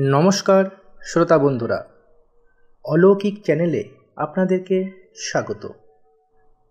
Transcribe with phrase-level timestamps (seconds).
[0.00, 0.64] নমস্কার,
[1.02, 1.88] শ্রোতা বন্ধুরা।
[2.84, 3.84] অলৌকিক চ্যানেলে
[4.16, 5.68] আপনাদেরকে স্বাগত।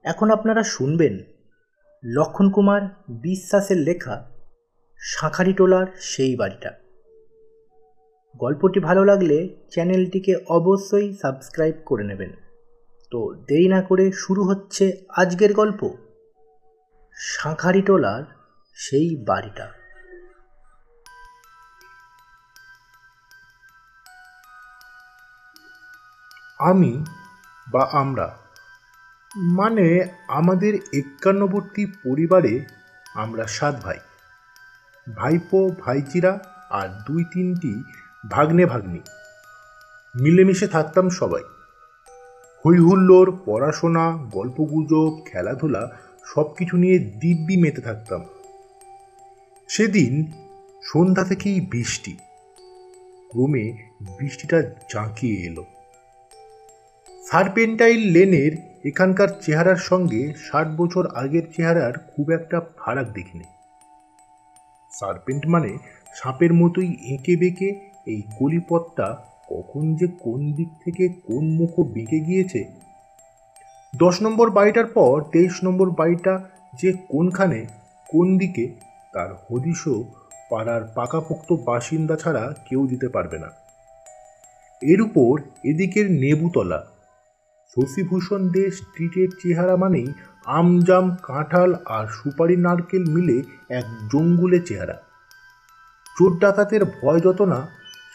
[0.03, 1.23] এখন আপনারা শুনবেন
[2.05, 4.31] লক্ষণ কুমার বিশ্বাসের লেখা
[4.99, 6.71] শাঁখারিটোলার সেই বাড়িটা।
[8.35, 12.31] গল্পটি ভালো লাগলে চ্যানেলটিকে অবশ্যই সাবস্ক্রাইব করে নেবেন।
[13.11, 15.89] তো দেরি না করে শুরু হচ্ছে আজকের গল্প
[17.13, 18.23] শাঁখারিটোলার
[18.73, 19.76] সেই বাড়িটা।
[26.59, 27.05] আমি
[27.71, 28.37] বা আমরা
[29.37, 32.65] মানে আমাদের একান্নবর্তী পরিবারে
[33.13, 33.97] আমরা সাত ভাই।
[35.15, 36.39] ভাইপো ভাইচিরা
[36.69, 37.83] আর দুই তিনটি
[38.29, 38.99] ভাগ্নে ভাগ্নি।
[40.21, 41.41] মিলেমিশে থাকতাম সবাই।
[42.65, 45.91] হৈহুল্লোর পড়াশোনা, গল্পগুজব, খেলাধুলা
[46.35, 48.25] সব কিছু নিয়ে দিব্যি মেতে থাকতাম।
[49.67, 50.31] সেদিন
[50.83, 52.17] সন্ধ্যা থেকেই বৃষ্টি।
[53.29, 55.65] ক্রমে বৃষ্টিটা জাঁকিয়ে এলো।
[57.27, 63.43] সার্পেন্টাইল লেনের এখানকার চেহারার সঙ্গে ষাট বছর আগের চেহারার খুব একটা ফারাক দেখিনি।
[64.91, 65.77] সার্পেন্ট মানে
[66.15, 67.69] সাপের মতোই এঁকে বেঁকে
[68.05, 69.07] এই গলিপথটা
[69.49, 72.61] কখন যে কোন দিক থেকে কোন মুখ বেঁকে গিয়েছে।
[73.95, 77.65] দশ নম্বর বাড়িটার পর তেইশ নম্বর বাড়িটা যে কোনখানে,
[78.09, 78.65] কোন দিকে,
[79.13, 80.03] তার হদিশও
[80.49, 83.49] পাড়ার পাকাপোক্ত বাসিন্দা ছাড়া কেউ দিতে পারবে না।
[84.81, 86.96] এর উপর এদিকের নেবুতলা
[87.67, 90.07] শশীভূষণ দে স্ট্রিটের চেহারা মানেই
[90.45, 95.01] আমজাম, কাঁঠাল আর সুপারি নারকেল মিলে এক জঙ্গুলে চেহারা।
[96.17, 97.67] চোর ডাকাতের ভয় যত না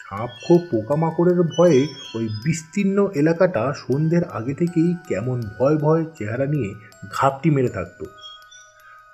[0.09, 0.29] সাপ
[0.71, 6.73] পোকামাকড়ের ভয়ে ওই বিস্তীর্ণ এলাকাটা সন্ধ্যের আগে থেকেই কেমন ভয় ভয় চেহারা নিয়ে
[7.11, 8.03] ঘাপটি মেরে থাকত।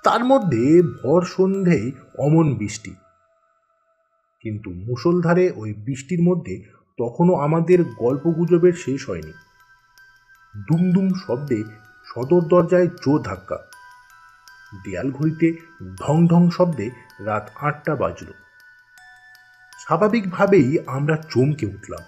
[0.04, 2.94] তার মধ্যে ভর সন্ধেই অমন বৃষ্টি।
[4.40, 6.62] কিন্তু মুসলধারে ওই বৃষ্টির মধ্যে
[6.98, 9.32] তখনও আমাদের গল্পগুজবের শেষ হয়নি।
[10.56, 11.62] দুমদুম শব্দে
[12.04, 13.56] সদর দরজায় জোর ধাক্কা।
[14.84, 15.52] দেয়াল ঘড়িতে
[16.00, 16.90] ঢং ঢং শব্দে
[17.20, 18.26] রাত আটটা বাজল।
[19.78, 22.00] স্বাভাবিকভাবেই আমরা চমকে উঠলাম।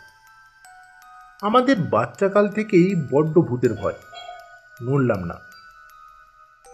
[1.43, 3.93] আমাদের বাচ্চাকাল থেকেই বড্ড ভূতের ভয়।
[4.83, 5.35] নড়লাম না।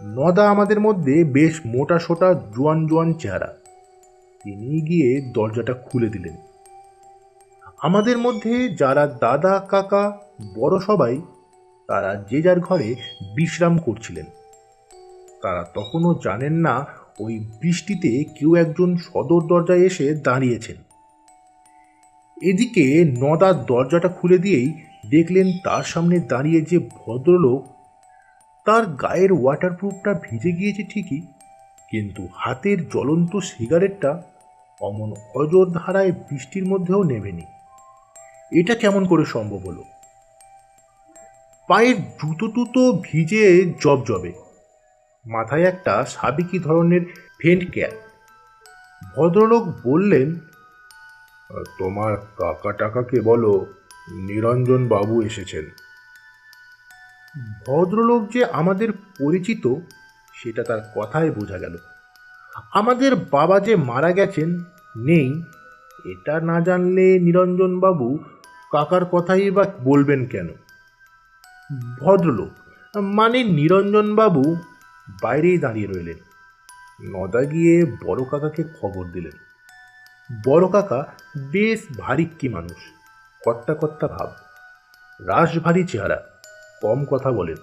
[0.03, 3.55] নদা আমাদের মধ্যে বেশ মোটা সোটা জোয়ান জোয়ান চেহারা।
[4.45, 6.37] তিনি গিয়ে দরজাটা খুলে দিলেন।
[7.83, 10.19] আমাদের মধ্যে যারা দাদা, কাকা,
[10.57, 11.23] বড় সবাই
[11.89, 12.95] তারা যে যার ঘরে
[13.35, 14.27] বিশ্রাম করছিলেন।
[15.43, 16.75] তারা তখনও জানেন না
[17.21, 20.77] ওই বৃষ্টিতে কেউ একজন সদর দরজায় এসে দাঁড়িয়েছেন।
[22.43, 24.69] এদিকে নদার দরজাটা খুলে দিয়েই
[25.11, 27.63] দেখলেন তার সামনে দাঁড়িয়ে যে ভদ্রলোক,
[28.67, 31.21] তার গায়ের ওয়াটারপ্রুফটা ভিজে গিয়েছে ঠিকই,
[31.89, 34.23] কিন্তু হাতের জ্বলন্ত সিগারেটটা
[34.81, 37.47] অমন অজর ধারায় বৃষ্টির মধ্যেও নেবেনি
[38.53, 39.85] এটা কেমন করে সম্ভব হলো?
[41.69, 44.33] পায়ের জুতো টুতো ভিজে জবজবে
[45.25, 47.01] মাথায় একটা সাবেকি ধরনের
[47.41, 47.95] ফেন্ট ক্যাপ
[49.17, 50.29] ভদ্রলোক বললেন,
[51.79, 53.67] তোমার কাকা টাকাকে বলো,
[54.09, 55.65] নিরঞ্জন বাবু এসেছেন।
[57.67, 59.75] ভদ্রলোক যে আমাদের পরিচিত,
[60.35, 61.77] সেটা তার কথায় বোঝা গেল।
[62.71, 64.65] আমাদের বাবা যে মারা গেছেন,
[64.97, 65.43] নেই,
[66.05, 68.19] এটা না জানলে নিরঞ্জনবাবু
[68.73, 70.49] কাকার কথাই বা বলবেন কেন?
[72.01, 72.53] ভদ্রলোক
[73.19, 74.43] মানে নিরঞ্জনবাবু
[75.23, 76.21] বাইরেই দাঁড়িয়ে রইলেন।
[77.15, 77.75] নদা গিয়ে
[78.05, 79.37] বড় কাকাকে খবর দিলেন।
[80.47, 81.01] বড় কাকা
[81.53, 82.81] বেশ ভারিক্কি মানুষ
[83.43, 84.29] কর্তা কর্তা ভাব।
[85.21, 86.19] রাস ভারী চেহারা,
[86.83, 87.59] কম কথা বলেন,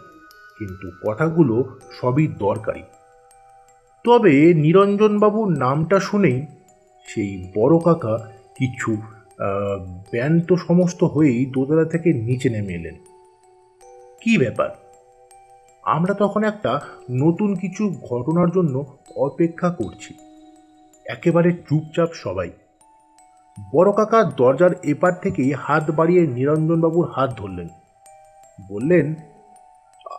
[0.60, 1.56] কিন্তু কথাগুলো
[2.02, 2.84] সবই দরকারি।
[4.06, 6.40] তবে নিরঞ্জনবাবুর নামটা শুনেই
[7.06, 8.16] সেই বড় কাকা
[8.58, 8.92] কিছু
[10.12, 12.96] ব্যান্ত সমস্ত হয়েই দোতলা থেকে নিচে নেমে এলেন।
[14.26, 14.70] কি ব্যাপার?
[15.84, 16.80] আমরা তখন একটা
[17.12, 20.14] নতুন কিছু ঘটনার জন্য অপেক্ষা করছি।
[21.06, 22.52] একেবারে চুপচাপ সবাই।
[23.74, 27.68] বড় কাকা দরজার এপার থেকেই হাত বাড়িয়ে নিরঞ্জনবাবুর হাত ধরলেন।
[28.70, 29.16] বললেন,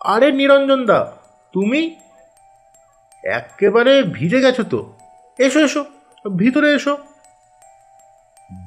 [0.05, 1.13] আরে নিরঞ্জনদা
[1.53, 1.97] তুমি?
[3.25, 4.93] একেবারে ভিজে গেছো তো।
[5.39, 5.85] এসো এসো,
[6.37, 6.97] ভিতরে এসো।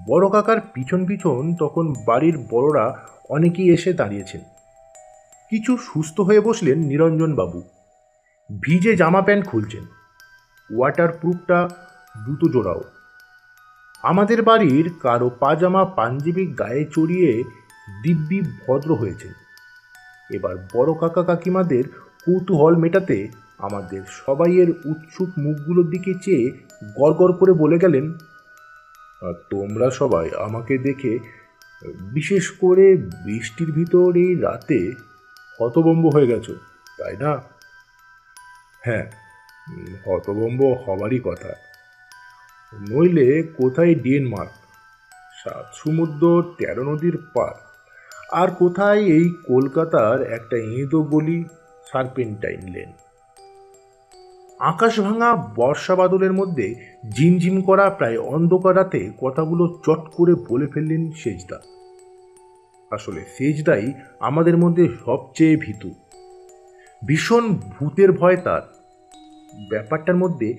[0.07, 4.42] বড় কাকার পিছন পিছন তখন বাড়ির বড়রা অনেকেই এসে দাঁড়িয়েছেন।
[5.51, 7.60] কিছু সুস্থ হয়ে বসলেন নিরঞ্জনবাবু।
[8.50, 9.84] ভিজে জামা প্যান্ট খুলছেন।
[10.69, 11.60] ওয়াটার প্রুফটা
[12.16, 12.81] দ্রুত জোড়াও।
[14.04, 17.31] আমাদের বাড়ির কারও পাজামা পাঞ্জাবি গায়ে চড়িয়ে
[18.04, 19.34] দিব্যি ভদ্র হয়েছেন।
[20.30, 21.84] এবার বড় কাকা কাকিমাদের
[22.25, 23.18] কৌতূহল মেটাতে
[23.57, 26.45] আমাদের সবাইয়ের উৎসুক মুখগুলোর দিকে চেয়ে
[26.98, 28.06] গড় করে বলে গেলেন
[29.52, 31.13] তোমরা সবাই আমাকে দেখে,
[32.16, 32.86] বিশেষ করে
[33.25, 34.80] বৃষ্টির ভিতর এই রাতে
[35.59, 36.53] হতবম্ব হয়ে গেছো,
[36.97, 37.41] তাই না?
[38.81, 39.06] হ্যাঁ
[40.06, 41.53] হতবম্ব হবারই কথা।
[42.89, 44.51] নইলে কোথায় ডেনমার্ক?
[45.44, 47.56] সাত সমুদ্র তেরো নদীর পার।
[48.31, 51.44] আর কোথায় এই কলকাতার একটা ইঁদো গলি
[51.91, 52.91] সার্পেন্টাইন লেন?
[54.59, 56.75] আকাশ ভাঙা বর্ষা বাদলের মধ্যে
[57.15, 61.59] ঝিমঝিম করা প্রায় অন্ধকার রাতে কথাগুলো চট করে বলে ফেললেন সেজদা।
[62.91, 65.91] আসলে সেজদাই আমাদের মধ্যে সবচেয়ে ভীতু।
[67.06, 68.62] ভীষণ ভূতের ভয় তার।
[69.69, 70.53] ব্যাপারটার মধ্যে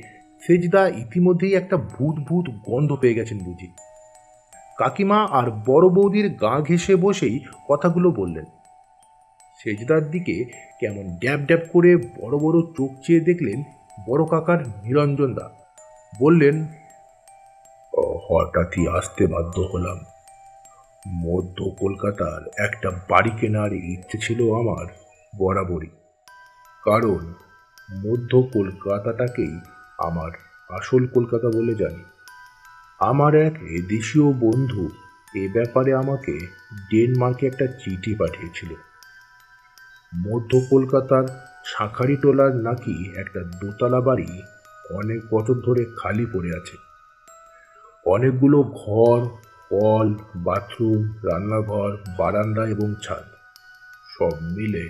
[0.47, 3.69] সেজদা ইতিমধ্যেই একটা ভূত ভূত গন্ধ পেয়ে গেছেন বুঝি।
[4.79, 8.45] কাকিমা আর বড় বৌদির গা ঘেঁষে বসেই কথাগুলো বললেন।
[9.63, 10.45] সেজদার দিকে
[10.81, 13.63] কেমন ড্যাব ড্যাব করে বড় বড় চোখ চেয়ে দেখলেন
[14.09, 15.51] বড় কাকার নিরঞ্জন দা।
[16.21, 16.67] বললেন
[17.93, 19.99] "ও, হঠাৎই আসতে বাধ্য হলাম।
[21.09, 24.87] মধ্য কলকাতার একটা বাড়ি কেনার ইচ্ছে ছিল আমার
[25.39, 25.87] বরাবরই।
[26.85, 27.35] কারণ
[27.91, 29.61] মধ্য কলকাতাটাকেই
[29.99, 30.31] আমার
[30.69, 32.05] আসল কলকাতা বলে জানি।
[32.99, 33.53] আমার এক
[33.89, 34.89] দেশীয় বন্ধু
[35.35, 36.39] এ ব্যাপারে আমাকে
[36.91, 38.75] ডেনমার্কে একটা চিঠি পাঠিয়েছিল।
[40.15, 41.25] মধ্য কলকাতার
[41.65, 44.43] শাঁখারিটোলার নাকি একটা দোতলা বাড়ি
[44.95, 46.77] অনেক বছর ধরে খালি পড়ে আছে।
[48.07, 53.27] অনেকগুলো ঘর কল বাথরুম, রান্নাঘর, বারান্দা এবং ছাদ,
[54.19, 54.85] সব মিলে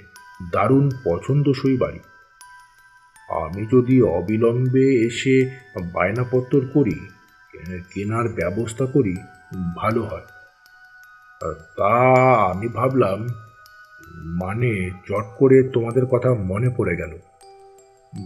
[0.53, 2.01] দারুণ পছন্দসই বাড়ি।
[3.29, 5.37] আমি যদি অবিলম্বে এসে
[5.93, 6.97] বায়নাপত্র করি
[7.95, 9.17] কেনার ব্যবস্থা করি,
[9.77, 10.27] ভালো হয়।
[11.77, 11.95] তা
[12.51, 13.19] আমি ভাবলাম
[14.43, 17.13] মানে চট করে তোমাদের কথা মনে পড়ে গেল।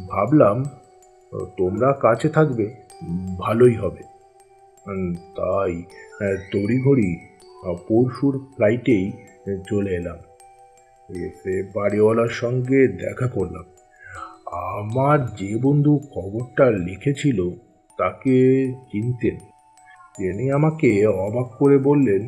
[0.08, 0.64] ভাবলাম,
[1.58, 2.66] তোমরা কাছে থাকবে,
[3.38, 4.13] ভালোই হবে।
[5.36, 5.72] তাই
[6.52, 7.10] তড়িঘড়ি
[7.88, 9.04] পরশুর ফ্লাইটেই
[9.68, 10.18] চলে এলাম।
[11.08, 13.64] এসে বাড়িওয়ালার সঙ্গে দেখা করলাম।
[14.78, 17.38] আমার যে বন্ধু খবরটা লিখেছিল,
[17.98, 18.36] তাকে
[18.90, 19.36] চিনতেন।
[20.16, 22.22] তিনি আমাকে অবাক করে বললেন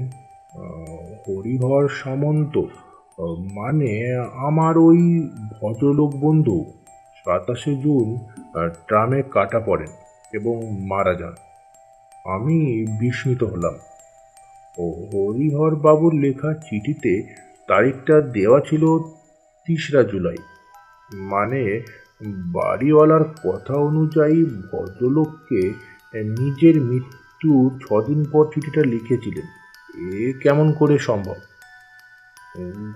[1.23, 2.55] হরিহর সামন্ত
[3.55, 3.91] মানে
[4.47, 5.01] আমার ওই
[5.61, 6.65] ভদ্রলোক বন্ধু,
[7.17, 8.17] সাতাশে জুন
[8.87, 9.93] ট্রামে কাটা পড়েন
[10.33, 10.55] এবং
[10.89, 11.35] মারা যান।
[12.35, 13.75] আমি বিস্মিত হলাম।
[14.79, 17.35] ও হরিহর বাবুর লেখা চিঠিতে
[17.69, 18.99] তারিখটা দেওয়া ছিল
[19.67, 20.37] তিসরা জুলাই।
[21.13, 21.81] মানে
[22.27, 25.73] বাড়িওয়ালার কথা অনুযায়ী ভদ্রলোককে
[26.15, 29.47] নিজের মৃত্যু ছদিন পর চিঠিটা লিখেছিলেন।
[30.13, 31.35] এ কেমন করে সম্ভব?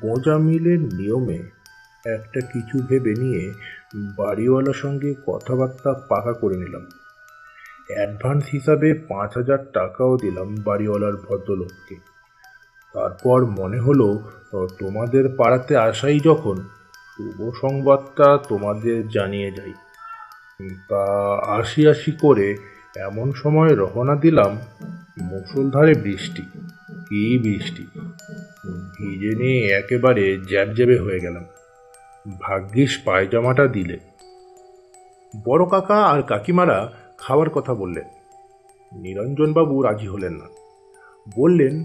[0.02, 1.38] গোঁজা মিলের নিয়মে
[2.06, 3.52] একটা কিছু ভেবে নিয়ে
[4.16, 6.86] বাড়িওয়ালার সঙ্গে কথাবার্তা পাকা করে নিলাম।
[7.94, 11.96] অ্যাডভান্স হিসাবে পাঁচ হাজার টাকাও দিলাম বাড়িওয়ালার ভদ্রলোককে।
[12.94, 14.18] তারপর মনে হলো
[14.78, 16.56] তোমাদের পাড়াতে আসাই যখন,
[17.16, 19.72] শুভ সংবাদটা তোমাদের জানিয়ে যাই।
[20.88, 21.04] তা
[21.46, 22.56] আসি আসি করে
[22.96, 24.58] এমন সময় রওনা দিলাম
[25.22, 26.42] মুষলধারে বৃষ্টি।
[27.08, 27.86] কি বৃষ্টি?
[28.98, 31.44] ভিজে নিয়ে একেবারে জ্যাবজ্যাবে হয়ে গেলাম।
[32.40, 33.98] ভাগ্যিস পায়জামাটা দিলে।
[35.44, 38.04] বড় কাকা আর কাকিমারা খাওয়ার কথা বললেন।
[38.92, 40.46] নিরঞ্জনবাবু রাজি হলেন না।
[41.38, 41.84] বললেন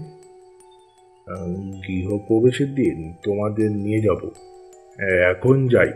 [1.88, 4.30] গৃহপ্রবেশের দিন তোমাদের নিয়ে যাব।
[5.30, 5.92] এখন যাই।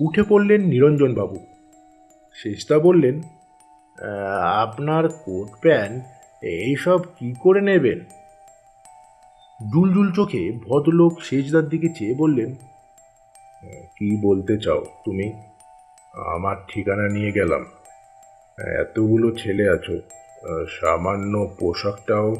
[0.00, 1.36] উঠে পড়লেন নিরঞ্জনবাবু।
[2.34, 3.20] শেষদা বললেন
[4.42, 6.04] আপনার কোট প্যান্ট
[6.42, 8.00] এইসব কি করে নেবেন?
[9.72, 15.32] জুলজুল চোখে ভদ্রলোক শেষদার দিকে চেয়ে বললেন "আহ, কি বলতে চাও তুমি?
[16.14, 17.64] আমার ঠিকানা নিয়ে গেলাম।
[18.58, 20.00] এতগুলো ছেলে আছো।
[20.80, 22.34] সামান্য পোশাকটাও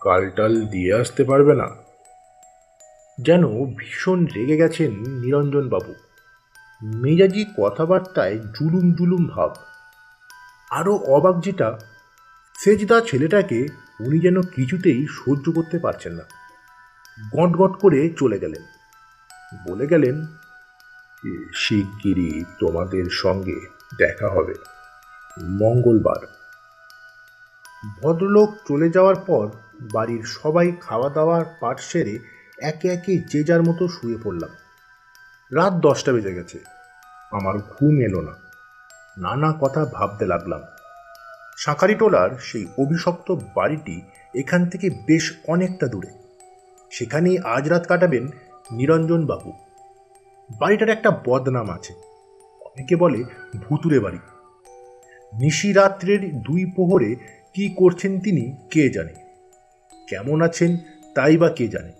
[0.00, 1.68] কালটাল দিয়ে আসতে পারবে না।
[3.20, 5.94] যেন ভীষণ রেগে গেছেন নিরঞ্জনবাবু।
[6.82, 9.54] মেজাজি কথাবার্তায় জুলুম জুলুম ভাব।
[10.70, 11.78] আরও অবাক যেটা,
[12.58, 13.66] সেজদা ছেলেটাকে
[14.00, 16.22] উনি যেন কিছুতেই সহ্য করতে পারছেন না।
[17.36, 18.62] গট গট করে চলে গেলেন।
[19.68, 20.26] বলে গেলেন
[21.54, 23.60] শিগগিরই তোমাদের সঙ্গে
[23.98, 24.75] দেখা হবে।
[25.42, 26.26] মঙ্গলবার।
[28.02, 29.48] ভদ্রলোক চলে যাওয়ার পর
[29.92, 32.18] বাড়ির সবাই খাওয়া দাওয়ার পাট সেরে
[32.58, 34.50] একে একে যে যার মতো শুয়ে পড়লাম।
[35.56, 36.58] রাত দশটা বেজে গেছে।
[37.32, 38.32] আমার ঘুম এলো না।
[39.18, 40.60] নানা কথা ভাবতে লাগলাম।
[41.56, 44.02] শাঁখারিটোলার সেই অভিশপ্ত বাড়িটি
[44.34, 46.12] এখান থেকে বেশ অনেকটা দূরে।
[46.90, 48.28] সেখানেই আজ রাত কাটাবেন
[48.70, 49.52] নিরঞ্জন বাবু।
[50.58, 51.94] বাড়িটার একটা বদনাম আছে।
[52.60, 53.24] অনেকে বলে
[53.56, 54.18] ভুতুরে বাড়ি।
[55.32, 57.16] নিশিরাত্রের দুই প্রহরে
[57.54, 59.14] কি করছেন তিনি, কে জানে?
[60.08, 60.76] কেমন আছেন,
[61.14, 61.92] তাই বা কে জানে?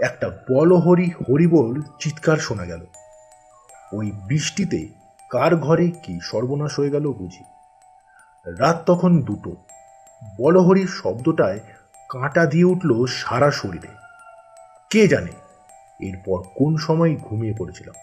[0.00, 2.86] একটা বলহরি হরিবোল চিৎকার শোনা গেল।
[3.92, 4.88] ওই বৃষ্টিতে
[5.30, 7.44] কার ঘরে কি সর্বনাশ হয়ে গেল বুঝি?
[8.58, 9.56] রাত তখন দুটো।
[10.38, 11.60] বলহরির শব্দটায়
[12.08, 13.88] কাঁটা দিয়ে উঠল সারা শরীরে।
[14.90, 15.32] কে জানে,
[16.06, 17.94] এরপর কোন সময় ঘুমিয়ে পড়েছিলাম।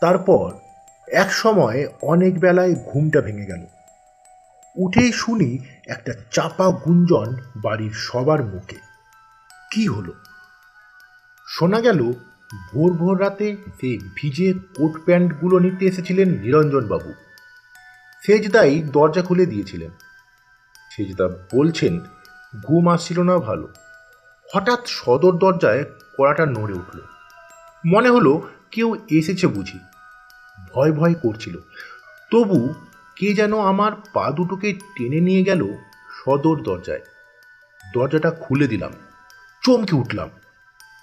[0.00, 0.52] তারপর
[1.12, 3.66] এক সময় অনেক বেলায় ঘুমটা ভেঙে গেল।
[4.76, 8.76] উঠেই শুনি একটা চাপা গুঞ্জন বাড়ির সবার মুখে।
[9.72, 10.12] কি হলো?
[11.48, 12.12] শোনা গেল,
[12.72, 17.12] ভোর ভোর রাতে সে ভিজে কোট প্যান্টগুলো নিতে এসেছিলেন নিরঞ্জনবাবু।
[18.20, 19.90] সেজদাই দরজা খুলে দিয়েছিলেন।
[20.90, 22.00] সেজদা বলছেন,
[22.64, 23.68] ঘুম আসছিল না ভালো।
[24.54, 25.84] হঠাৎ সদর দরজায়
[26.18, 27.00] কড়াটা নড়ে উঠল।
[27.86, 29.78] মনে হলো কেউ এসেছে বুঝি।
[30.74, 31.58] ভয় ভয় করছিল।
[32.30, 32.74] তবু
[33.16, 35.74] কে যেন আমার পা দুটোকে টেনে নিয়ে গেল
[36.24, 37.00] সদর দরজায়।
[37.94, 38.90] দরজাটা খুলে দিলাম
[39.62, 40.28] চমকে উঠলাম।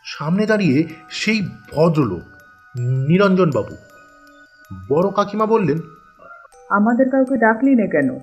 [0.05, 1.41] সামনে দাঁড়িয়ে সেই
[1.71, 2.21] ভদ্রলোক
[2.75, 3.75] নিরঞ্জনবাবু
[4.89, 5.79] বড় কাকিমা বললেন
[6.69, 8.19] আমাদের কাউকে ডাকলি না কেন?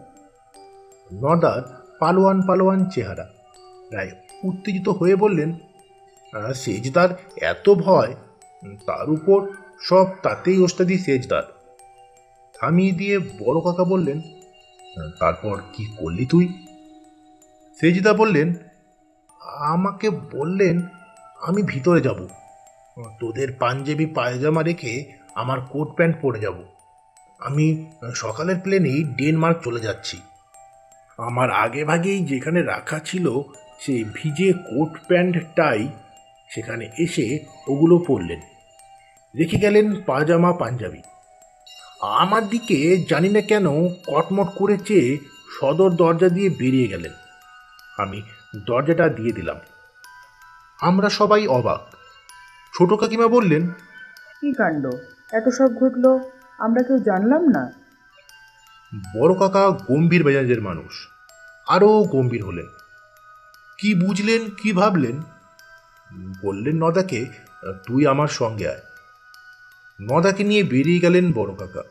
[1.12, 3.28] নদার পালোয়ান পালোয়ান চেহারা।
[3.92, 4.10] রায়
[4.44, 5.54] উত্তেজিত হয়ে বললেন
[6.34, 7.08] "আহ, সেজদার
[7.40, 8.14] এত ভয়
[8.87, 9.46] তার উপর
[9.80, 11.44] সব তাতেই ওস্তাদি সেজদার।
[12.54, 14.18] থামিয়ে দিয়ে বড় কাকা বললেন,
[15.20, 16.46] তারপর কি করলি তুই?
[17.78, 18.49] সেজদা বললেন,
[19.75, 20.76] আমাকে বললেন
[21.40, 22.20] আমি ভিতরে যাব।
[23.20, 24.92] তোদের পাঞ্জাবি পায়জামা রেখে
[25.34, 26.58] আমার কোট প্যান্ট পরে যাব।
[27.40, 27.66] আমি
[28.14, 30.16] সকালের প্লেনেই ডেনমার্ক চলে যাচ্ছি।
[31.18, 33.26] আমার আগে ভাগেই যেখানে রাখা ছিল
[33.80, 35.80] সেই ভিজে কোট প্যান্ট টাই
[36.50, 37.26] সেখানে এসে
[37.68, 38.40] ওগুলো পরলেন।
[39.38, 41.02] রেখে গেলেন পাজামা পাঞ্জাবি।
[42.02, 45.18] আমার দিকে জানি না কেন কটমট করে চেয়ে
[45.60, 47.12] সদর দরজা দিয়ে বেরিয়ে গেলেন।
[47.99, 48.22] আমি
[48.66, 49.56] দরজাটা দিয়ে দিলাম।
[50.80, 51.80] আমরা সবাই অবাক।
[52.78, 53.68] ছোট কাকিমা বললেন
[54.40, 54.87] কি কাণ্ড?
[55.32, 57.72] এত সব ঘটলো আমরা কেউ জানলাম না?
[59.16, 61.08] বড় কাকা গম্ভীর মেজাজের মানুষ
[61.68, 62.66] আরও গম্ভীর হলেন।
[63.78, 65.22] কি বুঝলেন কি ভাবলেন?
[66.42, 67.26] বললেন নদাকে
[67.87, 68.80] তুই আমার সঙ্গে আয়।
[70.00, 71.83] নদাকে নিয়ে বেরিয়ে গেলেন বড় কাকা।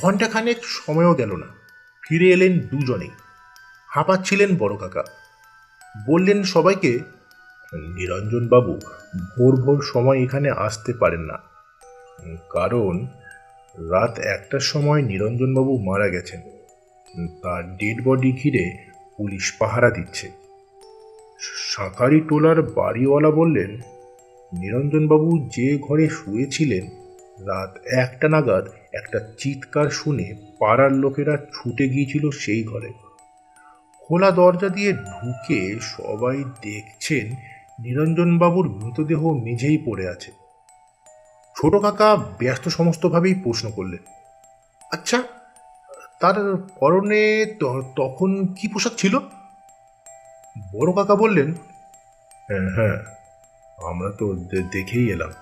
[0.00, 1.48] ঘণ্টাখানেক সময়ও গেল না,
[2.02, 3.12] ফিরে এলেন দুজনেই
[3.90, 5.04] হাঁপাচ্ছিলেন বড় কাকা।
[6.06, 6.92] বললেন সবাইকে,
[7.72, 8.74] নিরঞ্জন বাবু,
[9.36, 11.38] ভোর ভোর সময় এখানে আসতে পারেন না।
[12.50, 12.94] কারণ
[13.90, 16.40] রাত একটার সময় নিরঞ্জনবাবু মারা গেছেন।
[17.42, 18.64] তার ডেড বডি ঘিরে
[19.16, 20.26] পুলিশ পাহারা দিচ্ছে।
[21.72, 23.70] শাঁখারি টোলার বাড়িওয়ালা বললেন
[24.52, 26.84] নিরঞ্জনবাবু যে ঘরে শুয়েছিলেন,
[27.46, 30.26] রাত একটা নাগাদ একটা চিৎকার শুনে
[30.58, 32.90] পাড়ার লোকেরা ছুটে গিয়েছিল সেই ঘরে।
[34.02, 37.26] খোলা দরজা দিয়ে ঢুকে সবাই দেখছেন
[37.80, 40.30] নিরঞ্জনবাবুর মৃতদেহ মেঝেই পড়ে আছে।
[41.56, 44.02] ছোট কাকা ব্যস্ত সমস্তভাবেই প্রশ্ন করলেন
[44.92, 45.18] আচ্ছা
[46.20, 46.36] তার
[46.80, 47.22] পরনে
[47.96, 49.14] তখন কি পোশাক ছিল?
[50.72, 51.48] বড় কাকা বললেন
[52.48, 53.21] হ্যাঁ হ্যাঁ
[53.78, 54.34] আমরা তো
[54.72, 55.32] দেখেই এলাম।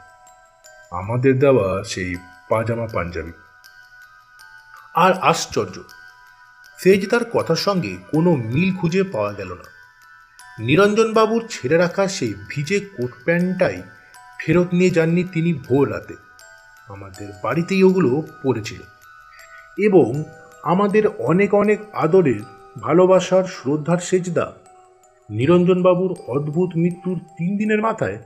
[0.90, 2.16] আমাদের দেওয়া সেই
[2.48, 3.32] পাজামা পাঞ্জাবি।
[4.94, 5.80] আর আশ্চর্য,
[6.78, 9.64] সে যে তার কথার সঙ্গে কোনো মিল খুঁজে পাওয়া গেল না।
[10.58, 13.82] নিরঞ্জনবাবুর ছেড়ে রাখা সেই ভিজে কোট প্যান্টটাই
[14.38, 16.14] ফেরত নিয়ে যাননি তিনি ভোর রাতে।
[16.88, 18.80] আমাদের বাড়িতেই ওগুলো পড়েছিল।
[19.78, 20.24] এবং
[20.62, 22.40] আমাদের অনেক অনেক আদরের
[22.80, 24.52] ভালোবাসার শ্রদ্ধার সেজদা
[25.30, 28.18] নিরঞ্জনবাবুর অদ্ভুত মৃত্যুর তিন দিনের মাথায়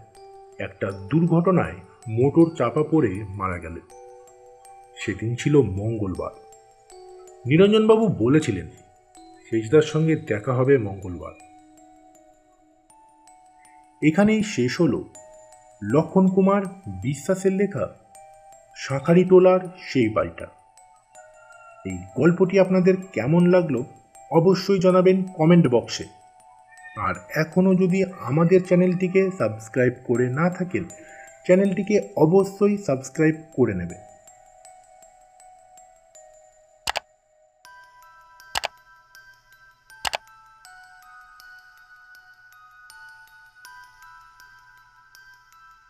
[0.58, 1.75] একটা দুর্ঘটনায়
[2.08, 3.87] মোটর চাপা পড়ে মারা গেলেন।
[4.96, 6.30] সেদিন ছিল মঙ্গলবার।
[7.46, 8.68] নিরঞ্জনবাবু বলেছিলেন,
[9.50, 11.32] সেজদার সঙ্গে দেখা হবে মঙ্গলবার।
[14.02, 15.04] এখানেই শেষ হল
[15.82, 16.62] লক্ষণ কুমার
[17.02, 17.88] বিশ্বাসের লেখা
[18.76, 20.46] শাঁখারি টোলার সেই বাড়িটা।
[21.87, 23.82] এই গল্পটি আপনাদের কেমন লাগল
[24.30, 26.23] অবশ্যই জানাবেন কমেন্ট বক্সে।
[26.96, 30.84] আর এখনও যদি আমাদের চ্যানেলটিকে সাবস্ক্রাইব করে না থাকেন
[31.46, 34.13] চ্যানেলটিকে অবশ্যই সাবস্ক্রাইব করে নেবেন।